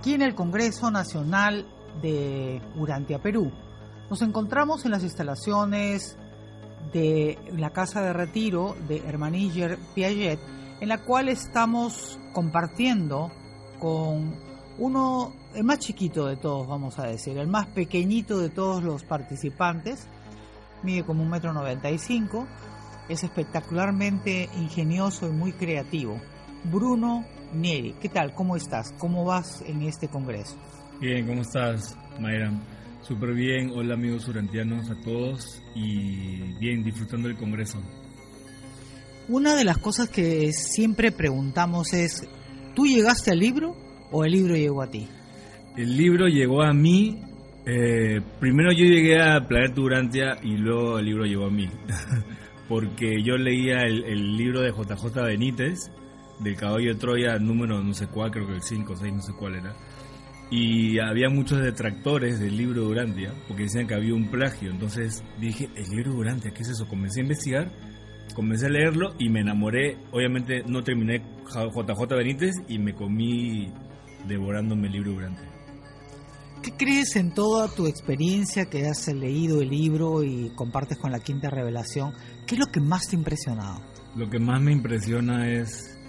Aquí 0.00 0.14
en 0.14 0.22
el 0.22 0.34
Congreso 0.34 0.90
Nacional 0.90 1.66
de 2.00 2.62
Urantia, 2.74 3.18
Perú, 3.18 3.52
nos 4.08 4.22
encontramos 4.22 4.86
en 4.86 4.92
las 4.92 5.02
instalaciones 5.02 6.16
de 6.90 7.38
la 7.54 7.68
Casa 7.68 8.00
de 8.00 8.14
Retiro 8.14 8.76
de 8.88 9.06
Hermaniller 9.06 9.78
Piaget, 9.94 10.40
en 10.80 10.88
la 10.88 11.04
cual 11.04 11.28
estamos 11.28 12.18
compartiendo 12.32 13.30
con 13.78 14.40
uno, 14.78 15.34
el 15.54 15.64
más 15.64 15.80
chiquito 15.80 16.24
de 16.24 16.38
todos, 16.38 16.66
vamos 16.66 16.98
a 16.98 17.02
decir, 17.02 17.36
el 17.36 17.48
más 17.48 17.66
pequeñito 17.66 18.38
de 18.38 18.48
todos 18.48 18.82
los 18.82 19.04
participantes, 19.04 20.08
mide 20.82 21.04
como 21.04 21.22
un 21.22 21.28
metro 21.28 21.52
noventa 21.52 21.90
y 21.90 21.98
cinco, 21.98 22.46
es 23.10 23.22
espectacularmente 23.22 24.48
ingenioso 24.56 25.26
y 25.26 25.32
muy 25.32 25.52
creativo. 25.52 26.18
Bruno 26.64 27.24
Nieri, 27.54 27.94
¿qué 28.00 28.08
tal? 28.08 28.34
¿Cómo 28.34 28.56
estás? 28.56 28.92
¿Cómo 28.98 29.24
vas 29.24 29.62
en 29.66 29.82
este 29.82 30.08
congreso? 30.08 30.56
Bien, 31.00 31.26
¿cómo 31.26 31.42
estás, 31.42 31.96
Mayra? 32.20 32.52
Súper 33.02 33.32
bien. 33.34 33.70
Hola, 33.74 33.94
amigos 33.94 34.28
urantianos, 34.28 34.90
a 34.90 35.00
todos. 35.00 35.62
Y 35.74 36.52
bien, 36.58 36.82
disfrutando 36.84 37.28
del 37.28 37.36
congreso. 37.38 37.80
Una 39.28 39.54
de 39.54 39.64
las 39.64 39.78
cosas 39.78 40.08
que 40.10 40.52
siempre 40.52 41.12
preguntamos 41.12 41.92
es, 41.94 42.28
¿tú 42.74 42.86
llegaste 42.86 43.30
al 43.30 43.38
libro 43.38 43.74
o 44.10 44.24
el 44.24 44.32
libro 44.32 44.54
llegó 44.54 44.82
a 44.82 44.90
ti? 44.90 45.08
El 45.76 45.96
libro 45.96 46.26
llegó 46.26 46.62
a 46.62 46.72
mí. 46.72 47.20
eh, 47.64 48.20
primero 48.38 48.72
yo 48.72 48.84
llegué 48.84 49.20
a 49.22 49.46
Planeta 49.46 49.80
Urantia 49.80 50.36
y 50.42 50.56
luego 50.56 50.98
el 50.98 51.06
libro 51.06 51.24
llegó 51.24 51.46
a 51.46 51.50
mí. 51.50 51.68
Porque 52.68 53.22
yo 53.24 53.36
leía 53.36 53.82
el, 53.82 54.04
el 54.04 54.36
libro 54.36 54.60
de 54.60 54.70
JJ 54.70 55.22
Benítez, 55.24 55.90
del 56.40 56.56
caballo 56.56 56.92
de 56.92 56.98
Troya, 56.98 57.38
número 57.38 57.82
no 57.82 57.94
sé 57.94 58.06
cuál, 58.08 58.30
creo 58.30 58.46
que 58.46 58.54
el 58.54 58.62
5 58.62 58.92
o 58.92 58.96
6, 58.96 59.12
no 59.12 59.22
sé 59.22 59.32
cuál 59.38 59.56
era. 59.56 59.74
Y 60.50 60.98
había 60.98 61.28
muchos 61.28 61.60
detractores 61.60 62.40
del 62.40 62.56
libro 62.56 62.82
de 62.82 62.88
Urantia, 62.88 63.32
porque 63.46 63.64
decían 63.64 63.86
que 63.86 63.94
había 63.94 64.14
un 64.14 64.30
plagio. 64.30 64.70
Entonces 64.70 65.22
dije, 65.38 65.70
¿el 65.76 65.88
libro 65.90 66.12
de 66.12 66.18
Urantia 66.18 66.50
qué 66.50 66.62
es 66.62 66.70
eso? 66.70 66.88
Comencé 66.88 67.20
a 67.20 67.22
investigar, 67.22 67.72
comencé 68.34 68.66
a 68.66 68.70
leerlo 68.70 69.14
y 69.18 69.28
me 69.28 69.40
enamoré. 69.40 69.96
Obviamente 70.10 70.64
no 70.66 70.82
terminé 70.82 71.22
JJ 71.46 72.16
Benítez 72.16 72.56
y 72.68 72.78
me 72.78 72.94
comí 72.94 73.72
devorándome 74.26 74.88
el 74.88 74.94
libro 74.94 75.12
de 75.12 75.16
Urantia. 75.18 75.50
¿Qué 76.62 76.72
crees 76.72 77.16
en 77.16 77.32
toda 77.32 77.68
tu 77.74 77.86
experiencia 77.86 78.66
que 78.66 78.86
has 78.86 79.08
leído 79.08 79.62
el 79.62 79.70
libro 79.70 80.22
y 80.22 80.50
compartes 80.54 80.98
con 80.98 81.10
la 81.10 81.20
quinta 81.20 81.48
revelación? 81.48 82.12
¿Qué 82.46 82.56
es 82.56 82.58
lo 82.58 82.66
que 82.66 82.80
más 82.80 83.08
te 83.08 83.16
ha 83.16 83.18
impresionado? 83.18 83.80
Lo 84.16 84.28
que 84.28 84.38
más 84.38 84.60
me 84.60 84.72
impresiona 84.72 85.48
es 85.48 85.99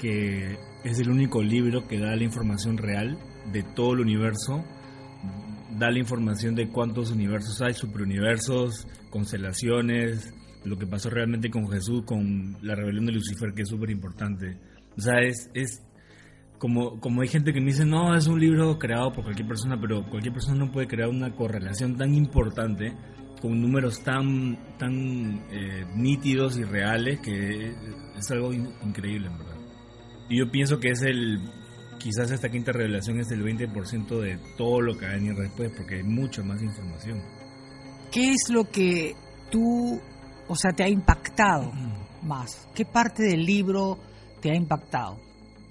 que 0.00 0.56
es 0.82 0.98
el 0.98 1.10
único 1.10 1.42
libro 1.42 1.86
que 1.86 1.98
da 1.98 2.16
la 2.16 2.24
información 2.24 2.78
real 2.78 3.18
de 3.52 3.62
todo 3.62 3.92
el 3.92 4.00
universo, 4.00 4.64
da 5.78 5.90
la 5.90 5.98
información 5.98 6.54
de 6.54 6.68
cuántos 6.68 7.10
universos 7.10 7.60
hay, 7.60 7.74
superuniversos, 7.74 8.86
constelaciones, 9.10 10.32
lo 10.64 10.76
que 10.78 10.86
pasó 10.86 11.10
realmente 11.10 11.50
con 11.50 11.70
Jesús, 11.70 12.02
con 12.04 12.56
la 12.62 12.74
rebelión 12.74 13.06
de 13.06 13.12
Lucifer, 13.12 13.52
que 13.54 13.62
es 13.62 13.68
súper 13.68 13.90
importante. 13.90 14.58
O 14.96 15.00
sea, 15.00 15.20
es, 15.20 15.50
es 15.54 15.82
como, 16.58 16.98
como 17.00 17.22
hay 17.22 17.28
gente 17.28 17.52
que 17.52 17.60
me 17.60 17.66
dice, 17.66 17.84
no, 17.84 18.14
es 18.14 18.26
un 18.26 18.40
libro 18.40 18.78
creado 18.78 19.12
por 19.12 19.24
cualquier 19.24 19.48
persona, 19.48 19.78
pero 19.80 20.04
cualquier 20.08 20.34
persona 20.34 20.58
no 20.64 20.72
puede 20.72 20.86
crear 20.86 21.08
una 21.08 21.34
correlación 21.34 21.96
tan 21.96 22.14
importante 22.14 22.94
con 23.40 23.58
números 23.60 24.02
tan, 24.02 24.58
tan 24.78 25.40
eh, 25.50 25.86
nítidos 25.96 26.58
y 26.58 26.64
reales 26.64 27.20
que 27.20 27.72
es 28.18 28.30
algo 28.30 28.52
in- 28.52 28.68
increíble, 28.84 29.28
en 29.28 29.38
verdad. 29.38 29.59
Y 30.30 30.38
yo 30.38 30.50
pienso 30.50 30.78
que 30.78 30.90
es 30.90 31.02
el, 31.02 31.40
quizás 31.98 32.30
esta 32.30 32.48
quinta 32.48 32.70
revelación 32.70 33.18
es 33.18 33.32
el 33.32 33.42
20% 33.44 34.20
de 34.20 34.38
todo 34.56 34.80
lo 34.80 34.96
que 34.96 35.04
va 35.04 35.12
a 35.12 35.14
venir 35.16 35.34
después, 35.34 35.72
porque 35.76 35.96
hay 35.96 36.02
mucha 36.04 36.40
más 36.44 36.62
información. 36.62 37.20
¿Qué 38.12 38.30
es 38.30 38.48
lo 38.48 38.70
que 38.70 39.16
tú, 39.50 40.00
o 40.46 40.54
sea, 40.54 40.70
te 40.70 40.84
ha 40.84 40.88
impactado 40.88 41.72
más? 42.22 42.68
¿Qué 42.76 42.84
parte 42.84 43.24
del 43.24 43.44
libro 43.44 43.98
te 44.40 44.52
ha 44.52 44.54
impactado? 44.54 45.18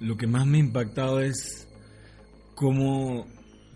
Lo 0.00 0.16
que 0.16 0.26
más 0.26 0.46
me 0.46 0.56
ha 0.56 0.60
impactado 0.60 1.20
es 1.20 1.68
cómo, 2.54 3.26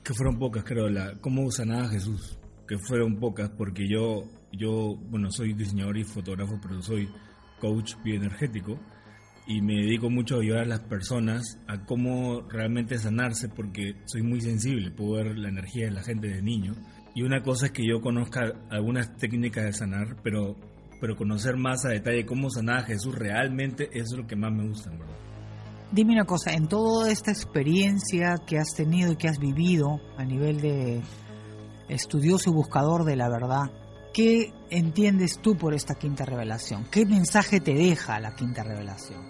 que 0.02 0.14
fueron 0.14 0.38
pocas 0.38 0.64
creo, 0.64 0.88
la, 0.88 1.14
cómo 1.20 1.50
sanaba 1.50 1.90
Jesús, 1.90 2.38
que 2.66 2.78
fueron 2.78 3.20
pocas, 3.20 3.50
porque 3.50 3.86
yo, 3.86 4.24
yo, 4.50 4.96
bueno, 5.10 5.30
soy 5.30 5.52
diseñador 5.52 5.98
y 5.98 6.04
fotógrafo, 6.04 6.58
pero 6.62 6.80
soy 6.80 7.06
coach 7.60 7.96
bioenergético 8.02 8.80
y 9.46 9.62
me 9.62 9.74
dedico 9.74 10.10
mucho 10.10 10.36
a 10.36 10.40
ayudar 10.42 10.62
a 10.62 10.66
las 10.66 10.80
personas 10.80 11.58
a 11.66 11.84
cómo 11.84 12.42
realmente 12.48 12.98
sanarse, 12.98 13.48
porque 13.48 13.96
soy 14.06 14.22
muy 14.22 14.40
sensible, 14.40 14.90
puedo 14.90 15.24
ver 15.24 15.38
la 15.38 15.48
energía 15.48 15.86
de 15.86 15.92
la 15.92 16.02
gente 16.02 16.28
de 16.28 16.42
niño. 16.42 16.74
Y 17.14 17.22
una 17.22 17.42
cosa 17.42 17.66
es 17.66 17.72
que 17.72 17.86
yo 17.86 18.00
conozca 18.00 18.40
algunas 18.70 19.16
técnicas 19.16 19.64
de 19.64 19.72
sanar, 19.72 20.16
pero, 20.22 20.56
pero 21.00 21.16
conocer 21.16 21.56
más 21.56 21.84
a 21.84 21.88
detalle 21.88 22.24
cómo 22.24 22.50
sanaba 22.50 22.82
Jesús 22.82 23.14
realmente, 23.14 23.88
eso 23.92 24.14
es 24.14 24.20
lo 24.22 24.26
que 24.26 24.36
más 24.36 24.52
me 24.52 24.68
gusta, 24.68 24.90
verdad. 24.90 25.16
Dime 25.92 26.12
una 26.12 26.24
cosa, 26.24 26.52
en 26.52 26.68
toda 26.68 27.10
esta 27.10 27.32
experiencia 27.32 28.36
que 28.46 28.58
has 28.58 28.74
tenido 28.76 29.12
y 29.12 29.16
que 29.16 29.26
has 29.26 29.38
vivido 29.40 30.00
a 30.16 30.24
nivel 30.24 30.60
de 30.60 31.00
estudioso 31.88 32.50
y 32.50 32.52
buscador 32.52 33.04
de 33.04 33.16
la 33.16 33.28
verdad, 33.28 33.72
¿qué 34.12 34.52
entiendes 34.70 35.38
tú 35.40 35.56
por 35.56 35.74
esta 35.74 35.94
quinta 35.94 36.24
revelación? 36.24 36.84
¿Qué 36.90 37.04
mensaje 37.06 37.60
te 37.60 37.74
deja 37.74 38.18
la 38.20 38.34
quinta 38.34 38.62
revelación? 38.62 39.20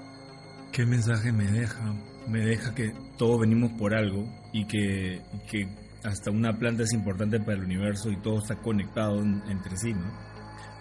¿Qué 0.73 0.87
mensaje 0.87 1.33
me 1.33 1.51
deja? 1.51 1.95
Me 2.29 2.41
deja 2.41 2.75
que 2.75 2.93
todos 3.17 3.41
venimos 3.41 3.73
por 3.73 3.95
algo 3.95 4.25
y 4.53 4.67
que, 4.67 5.23
que 5.51 5.69
hasta 6.05 6.31
una 6.31 6.57
planta 6.59 6.85
es 6.85 6.93
importante 6.93 7.41
para 7.41 7.55
el 7.59 7.65
universo 7.65 8.11
y 8.11 8.17
todo 8.21 8.39
está 8.39 8.57
conectado 8.57 9.21
en- 9.21 9.43
entre 9.49 9.77
sí, 9.77 9.93
¿no? 9.93 10.11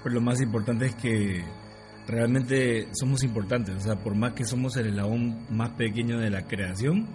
Pero 0.03 0.15
lo 0.15 0.21
más 0.21 0.39
importante 0.41 0.85
es 0.85 0.95
que 0.95 1.43
realmente 2.07 2.87
somos 2.93 3.23
importantes, 3.23 3.75
o 3.75 3.79
sea, 3.81 3.95
por 3.97 4.15
más 4.15 4.33
que 4.33 4.45
somos 4.45 4.75
el 4.77 4.87
eslabón 4.87 5.45
más 5.49 5.71
pequeño 5.71 6.19
de 6.19 6.29
la 6.29 6.43
creación, 6.47 7.07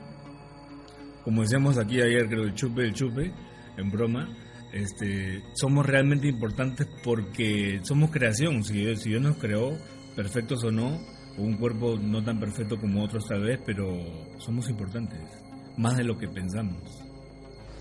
como 1.25 1.43
decíamos 1.43 1.79
aquí 1.79 2.00
ayer, 2.00 2.29
creo, 2.29 2.43
el 2.44 2.55
chupe, 2.55 2.82
el 2.82 2.93
chupe, 2.93 3.32
en 3.79 3.91
broma, 3.91 4.29
este, 4.75 5.43
somos 5.55 5.87
realmente 5.87 6.26
importantes 6.29 6.87
porque 7.03 7.81
somos 7.85 8.11
creación, 8.11 8.65
si, 8.65 8.75
Dios- 8.75 9.00
si 9.00 9.11
Dios 9.11 9.23
nos 9.23 9.37
creó, 9.37 9.79
perfectos 10.17 10.65
o 10.65 10.71
no, 10.73 10.99
o 11.38 11.43
un 11.43 11.56
cuerpo 11.56 11.97
no 11.97 12.23
tan 12.23 12.38
perfecto 12.41 12.79
como 12.79 13.03
otros 13.05 13.26
tal 13.26 13.43
vez, 13.43 13.61
pero 13.65 13.88
somos 14.38 14.69
importantes, 14.69 15.21
más 15.76 15.97
de 15.97 16.05
lo 16.05 16.19
que 16.19 16.29
pensamos. 16.29 16.82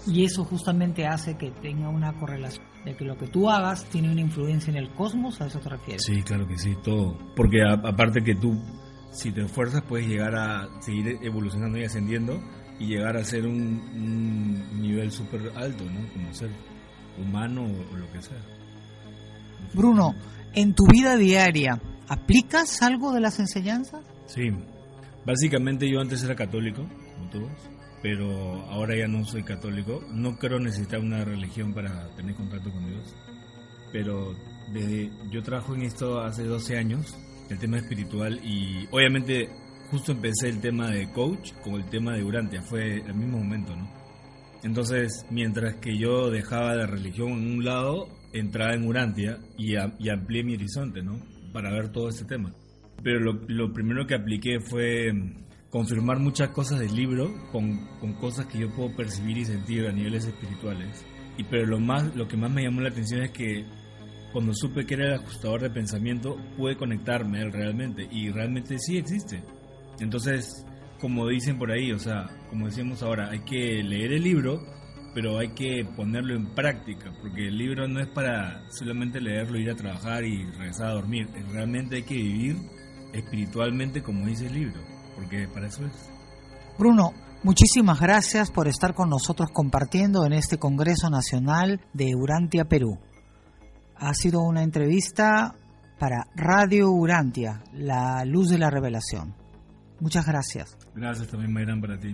Y 0.06 0.26
eso 0.26 0.44
justamente 0.44 1.08
hace 1.08 1.38
que 1.38 1.52
tenga 1.52 1.90
una 1.90 2.14
correlación 2.14 2.66
de 2.84 2.96
que 2.96 3.06
lo 3.06 3.18
que 3.18 3.28
tú 3.28 3.50
hagas 3.50 3.86
tiene 3.86 4.12
una 4.12 4.22
influencia 4.22 4.70
en 4.70 4.78
el 4.78 4.92
cosmos, 4.94 5.40
¿a 5.42 5.48
eso 5.48 5.60
te 5.60 5.70
refieres? 5.70 6.04
Sí, 6.04 6.22
claro 6.24 6.46
que 6.48 6.58
sí, 6.58 6.76
todo. 6.84 7.18
Porque 7.36 7.62
aparte 7.64 8.22
que 8.22 8.36
tú, 8.36 8.62
si 9.12 9.32
te 9.32 9.42
esfuerzas, 9.44 9.82
puedes 9.84 10.08
llegar 10.08 10.36
a 10.36 10.68
seguir 10.82 11.18
evolucionando 11.22 11.78
y 11.78 11.86
ascendiendo 11.86 12.40
y 12.80 12.88
llegar 12.88 13.16
a 13.16 13.24
ser 13.24 13.48
un, 13.48 14.82
nivel 14.82 15.10
súper 15.12 15.52
alto, 15.56 15.86
¿no? 15.86 16.12
Como 16.12 16.34
ser 16.34 16.50
humano 17.18 17.64
o, 17.64 17.98
lo 17.98 18.12
que 18.12 18.22
sea. 18.22 18.38
Bruno, 19.74 20.16
en 20.54 20.74
tu 20.74 20.86
vida 20.88 21.16
diaria, 21.16 21.80
¿aplicas 22.08 22.82
algo 22.82 23.14
de 23.14 23.22
las 23.22 23.40
enseñanzas? 23.40 24.02
Sí, 24.28 24.52
básicamente 25.26 25.90
yo 25.90 26.00
antes 26.00 26.24
era 26.24 26.36
católico, 26.36 26.86
como 27.16 27.30
todos, 27.30 27.52
pero 28.02 28.66
ahora 28.70 28.96
ya 28.98 29.08
no 29.08 29.26
soy 29.26 29.44
católico. 29.44 30.02
No 30.12 30.38
creo 30.38 30.60
necesitar 30.60 31.00
una 31.00 31.24
religión 31.24 31.74
para 31.74 32.08
tener 32.16 32.36
contacto 32.36 32.72
con 32.72 32.86
Dios, 32.86 33.16
pero 33.92 34.36
desde 34.72 35.12
yo 35.32 35.42
trabajo 35.42 35.76
en 35.76 35.84
esto 35.84 36.20
hace 36.20 36.44
12 36.44 36.78
años, 36.78 37.16
el 37.50 37.60
tema 37.60 37.78
espiritual, 37.78 38.40
y 38.44 38.88
obviamente 38.92 39.50
justo 39.92 40.12
empecé 40.12 40.50
el 40.50 40.60
tema 40.60 40.90
de 40.90 41.12
coach 41.12 41.54
con 41.64 41.76
el 41.76 41.86
tema 41.86 42.14
de 42.14 42.24
Urantia, 42.24 42.62
fue 42.62 42.98
el 42.98 43.14
mismo 43.14 43.38
momento, 43.38 43.76
¿no? 43.76 44.03
Entonces, 44.64 45.26
mientras 45.30 45.76
que 45.76 45.98
yo 45.98 46.30
dejaba 46.30 46.76
la 46.76 46.88
religión 46.88 47.32
en 47.32 47.58
un 47.58 47.66
lado, 47.66 48.08
entraba 48.32 48.74
en 48.74 48.88
Urantia 48.88 49.40
y, 49.58 49.74
y 49.74 50.10
amplié 50.10 50.44
mi 50.44 50.56
horizonte, 50.56 51.02
¿no? 51.02 51.20
Para 51.52 51.72
ver 51.72 51.90
todo 51.90 52.10
este 52.10 52.26
tema. 52.26 52.54
Pero 53.04 53.20
lo, 53.20 53.34
lo 53.48 53.74
primero 53.74 54.08
que 54.08 54.16
apliqué 54.16 54.60
fue 54.62 55.12
confirmar 55.70 56.20
muchas 56.20 56.50
cosas 56.50 56.80
del 56.80 56.96
libro 56.96 57.34
con, 57.52 57.88
con, 58.00 58.14
cosas 58.14 58.46
que 58.46 58.60
yo 58.60 58.70
puedo 58.76 58.96
percibir 58.96 59.40
y 59.40 59.46
sentir 59.46 59.88
a 59.88 59.92
niveles 59.92 60.26
espirituales. 60.26 61.04
Y 61.36 61.44
pero 61.46 61.66
lo 61.66 61.80
más 61.80 62.16
lo 62.16 62.28
que 62.28 62.38
más 62.38 62.52
me 62.52 62.62
llamó 62.62 62.82
la 62.82 62.90
atención 62.90 63.24
es 63.24 63.32
que 63.32 63.66
cuando 64.32 64.54
supe 64.54 64.86
que 64.86 64.94
era 64.94 65.08
el 65.08 65.14
ajustador 65.16 65.62
de 65.62 65.72
pensamiento 65.72 66.38
pude 66.56 66.78
conectarme 66.78 67.42
él 67.42 67.52
realmente 67.52 68.08
y 68.12 68.30
realmente 68.30 68.78
sí 68.78 68.98
existe. 68.98 69.44
Entonces, 70.00 70.66
como 71.04 71.28
dicen 71.28 71.60
por 71.60 71.70
ahí, 71.70 71.92
o 71.92 72.00
sea, 72.00 72.30
como 72.50 72.68
decíamos 72.68 73.04
ahora, 73.04 73.30
hay 73.30 73.42
que 73.42 73.84
leer 73.84 74.14
el 74.14 74.24
libro, 74.24 74.62
pero 75.14 75.38
hay 75.38 75.50
que 75.50 75.86
ponerlo 75.98 76.34
en 76.34 76.56
práctica, 76.56 77.12
porque 77.22 77.50
el 77.50 77.58
libro 77.58 77.90
no 77.90 78.00
es 78.00 78.08
para 78.08 78.64
solamente 78.72 79.20
leerlo, 79.20 79.60
ir 79.60 79.70
a 79.70 79.76
trabajar 79.76 80.24
y 80.24 80.46
regresar 80.46 80.88
a 80.88 80.94
dormir, 80.94 81.28
realmente 81.52 81.98
hay 81.98 82.04
que 82.04 82.16
vivir 82.16 82.56
espiritualmente 83.12 84.02
como 84.02 84.26
dice 84.28 84.48
el 84.48 84.54
libro 84.54 84.94
porque 85.16 85.46
para 85.54 85.68
eso 85.68 85.86
es. 85.86 86.10
Bruno, 86.80 87.12
muchísimas 87.44 88.00
gracias 88.00 88.50
por 88.50 88.70
estar 88.70 88.94
con 88.94 89.10
nosotros 89.10 89.50
compartiendo 89.52 90.26
en 90.26 90.32
este 90.32 90.58
Congreso 90.58 91.10
Nacional 91.10 91.82
de 91.92 92.16
Urantia, 92.16 92.64
Perú. 92.64 92.98
Ha 93.98 94.14
sido 94.14 94.42
una 94.42 94.64
entrevista 94.64 95.56
para 96.00 96.28
Radio 96.34 96.92
Urantia, 96.92 97.62
la 97.74 98.24
luz 98.24 98.50
de 98.50 98.58
la 98.58 98.70
revelación. 98.70 99.43
Muchas 100.04 100.28
gracias. 100.28 100.78
Gracias 100.94 101.30
también, 101.30 101.54
Mayrán, 101.54 101.80
para 101.80 101.98
ti. 101.98 102.14